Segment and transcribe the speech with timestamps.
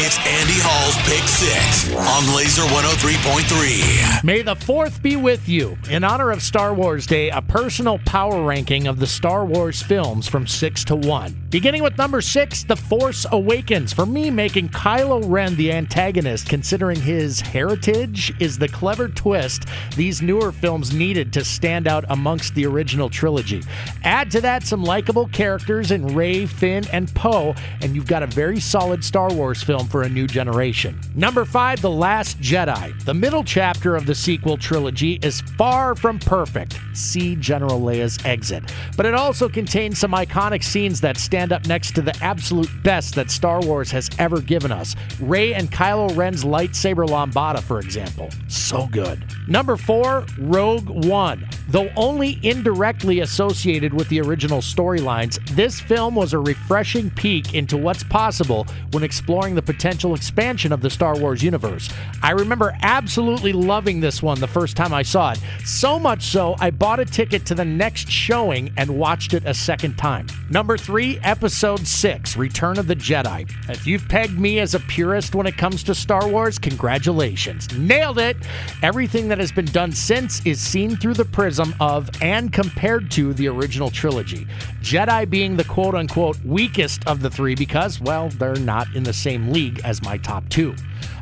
[0.00, 4.22] It's Andy Hall's Pick Six on Laser 103.3.
[4.22, 5.76] May the fourth be with you.
[5.90, 10.28] In honor of Star Wars Day, a personal power ranking of the Star Wars films
[10.28, 11.36] from six to one.
[11.50, 13.92] Beginning with number six, The Force Awakens.
[13.92, 19.64] For me, making Kylo Ren the antagonist, considering his heritage, is the clever twist
[19.96, 23.64] these newer films needed to stand out amongst the original trilogy.
[24.04, 28.28] Add to that some likable characters in Rey, Finn, and Poe, and you've got a
[28.28, 31.00] very solid Star Wars film for a new generation.
[31.14, 32.98] Number five, The Last Jedi.
[33.04, 36.78] The middle chapter of the sequel trilogy is far from perfect.
[36.94, 38.62] See General Leia's exit.
[38.96, 43.14] But it also contains some iconic scenes that stand up next to the absolute best
[43.14, 44.94] that Star Wars has ever given us.
[45.20, 48.30] Rey and Kylo Ren's lightsaber lambada, for example.
[48.48, 49.24] So good.
[49.48, 51.48] Number four, Rogue One.
[51.68, 57.76] Though only indirectly associated with the original storylines, this film was a refreshing peek into
[57.76, 61.88] what's possible when exploring the potential expansion of the Star Wars universe.
[62.22, 65.40] I remember absolutely loving this one the first time I saw it.
[65.64, 69.54] So much so, I bought a ticket to the next showing and watched it a
[69.54, 70.26] second time.
[70.50, 73.50] Number three, Episode 6 Return of the Jedi.
[73.68, 77.72] If you've pegged me as a purist when it comes to Star Wars, congratulations.
[77.76, 78.36] Nailed it!
[78.82, 83.32] Everything that has been done since is seen through the prism of and compared to
[83.34, 84.46] the original trilogy.
[84.82, 89.12] Jedi being the quote unquote weakest of the three because, well, they're not in the
[89.12, 90.74] same league as my top two.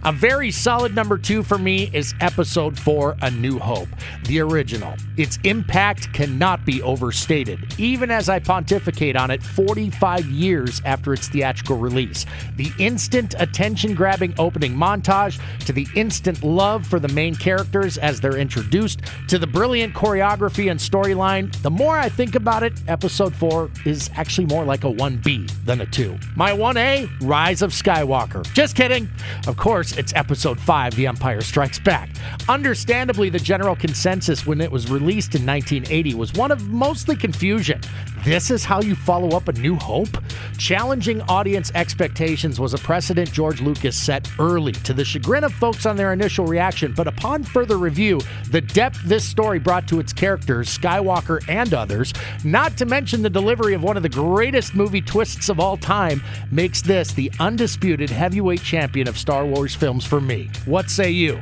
[0.06, 3.88] A very solid number two for me is episode four, A New Hope,
[4.26, 4.94] the original.
[5.16, 11.26] Its impact cannot be overstated, even as I pontificate on it 45 years after its
[11.26, 12.24] theatrical release.
[12.54, 18.20] The instant attention grabbing opening montage, to the instant love for the main characters as
[18.20, 23.34] they're introduced, to the brilliant choreography and storyline, the more I think about it, episode
[23.34, 26.16] four is actually more like a 1B than a 2.
[26.36, 28.44] My 1A, Rise of Skywalker.
[28.54, 29.08] Just kidding.
[29.48, 32.10] Of course, it's episode 5, The Empire Strikes Back.
[32.48, 37.80] Understandably, the general consensus when it was released in 1980 was one of mostly confusion.
[38.24, 40.16] This is how you follow up A New Hope?
[40.58, 45.86] Challenging audience expectations was a precedent George Lucas set early, to the chagrin of folks
[45.86, 46.92] on their initial reaction.
[46.92, 48.20] But upon further review,
[48.50, 52.12] the depth this story brought to its characters, Skywalker and others,
[52.44, 56.22] not to mention the delivery of one of the greatest movie twists of all time,
[56.50, 60.50] makes this the undisputed heavyweight champion of Star Wars films for me.
[60.64, 61.40] What say you?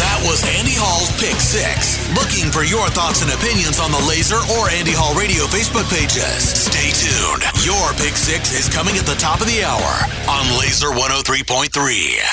[0.00, 1.96] That was Andy Hall's Pick Six.
[2.16, 6.48] Looking for your thoughts and opinions on the Laser or Andy Hall Radio Facebook pages.
[6.68, 7.19] Stay tuned.
[7.64, 12.30] Your Pick Six is coming at the top of the hour on Laser 103.3.